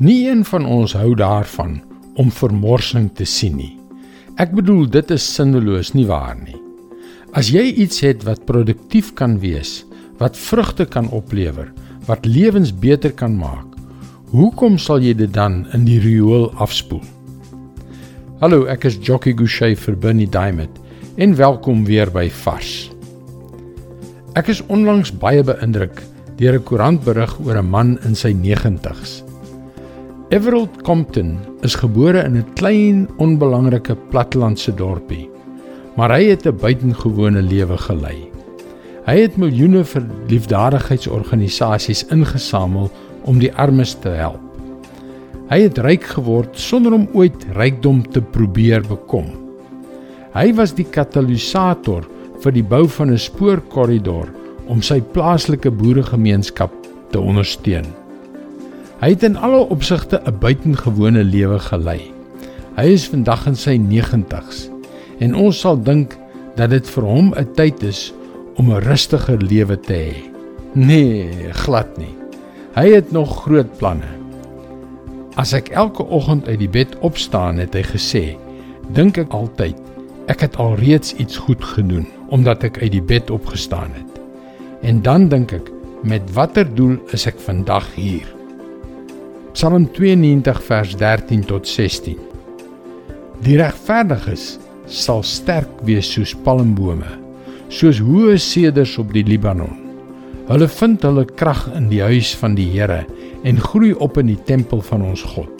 [0.00, 1.74] Nie een van ons hou daarvan
[2.16, 3.74] om vermorsing te sien nie.
[4.40, 6.56] Ek bedoel dit is sinneloos nie waar nie.
[7.36, 9.82] As jy iets het wat produktief kan wees,
[10.16, 11.68] wat vrugte kan oplewer,
[12.08, 13.76] wat lewens beter kan maak,
[14.32, 17.04] hoekom sal jy dit dan in die riool afspoel?
[18.40, 20.80] Hallo, ek is Jockey Gouchee vir Bernie Diamond
[21.20, 22.88] en welkom weer by Vars.
[24.32, 26.00] Ek is onlangs baie beïndruk
[26.40, 29.28] deur 'n koerantberig oor 'n man in sy 90's.
[30.30, 35.28] Everald Compton is gebore in 'n klein, onbelangrike plattelandse dorpie,
[35.96, 38.30] maar hy het 'n buitengewone lewe gelei.
[39.06, 42.90] Hy het miljoene vir liefdadigheidsorganisasies ingesamel
[43.24, 44.40] om die armes te help.
[45.48, 49.26] Hy het ryk geword sonder om ooit rykdom te probeer bekom.
[50.34, 52.06] Hy was die katalisator
[52.40, 54.28] vir die bou van 'n spoorkorridor
[54.68, 56.70] om sy plaaslike boeregemeenskap
[57.10, 57.99] te ondersteun.
[59.00, 62.12] Hy het in alle opsigte 'n buitengewone lewe gelei.
[62.76, 64.68] Hy is vandag in sy 90's
[65.24, 66.18] en ons sal dink
[66.56, 68.12] dat dit vir hom 'n tyd is
[68.56, 70.16] om 'n rustiger lewe te hê.
[70.74, 72.14] Nee, glad nie.
[72.76, 74.10] Hy het nog groot planne.
[75.34, 78.36] As ek elke oggend uit die bed opstaan, het hy gesê,
[78.92, 79.76] dink ek altyd
[80.26, 84.20] ek het alreeds iets goed gedoen omdat ek uit die bed opgestaan het.
[84.82, 85.70] En dan dink ek,
[86.02, 88.39] met watter doel is ek vandag hier?
[89.60, 92.16] Psalm 92 vers 13 tot 16.
[93.44, 94.54] Die regverdiges
[94.88, 97.10] sal sterk wees soos palmbome,
[97.68, 99.74] soos hoë seders op die Libanon.
[100.48, 103.02] Hulle vind hulle krag in die huis van die Here
[103.44, 105.52] en groei op in die tempel van ons God.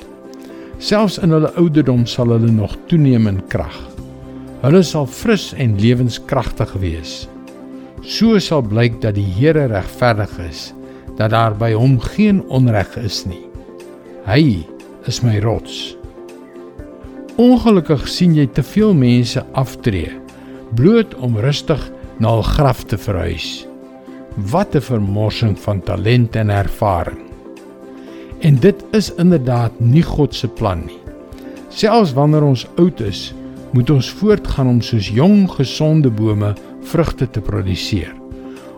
[0.81, 3.77] Selfs in hulle ouderdom sal hulle nog toeneem in krag.
[4.65, 7.29] Hulle sal fris en lewenskragtig wees.
[8.01, 10.71] So sal blyk dat die Here regverdig is,
[11.21, 13.50] dat daar by hom geen onreg is nie.
[14.29, 14.67] Hy
[15.09, 15.95] is my rots.
[17.41, 20.11] Ongelukkig sien jy te veel mense aftree
[20.77, 21.81] bloot om rustig
[22.21, 23.67] na 'n graf te verhuis.
[24.37, 27.19] Wat 'n vermorsing van talent en ervaring.
[28.41, 31.01] En dit is inderdaad nie God se plan nie.
[31.69, 33.35] Selfs wanneer ons oud is,
[33.73, 38.13] moet ons voortgaan om soos jong, gesonde bome vrugte te produseer.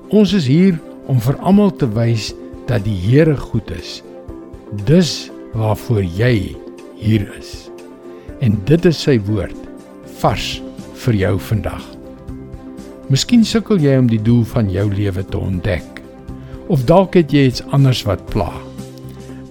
[0.08, 2.34] Ons is hier om vir almal te wys
[2.66, 4.02] dat die Here goed is.
[4.72, 6.56] Dis waarvoor jy
[6.96, 7.68] hier is.
[8.40, 9.56] En dit is sy woord
[10.22, 10.46] vars
[11.02, 11.82] vir jou vandag.
[13.12, 16.00] Miskien sukkel jy om die doel van jou lewe te ontdek.
[16.72, 18.48] Of dalk het jy iets anders wat pla.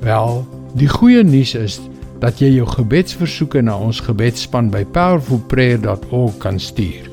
[0.01, 0.41] Wel,
[0.73, 1.77] die goeie nuus is
[2.23, 7.05] dat jy jou gebedsversoeke na ons gebedsspan by powerfulprayer.org kan stuur.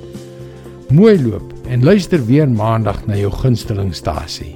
[0.97, 4.55] Mooi loop en luister weer maandag na jou gunstelingstasie.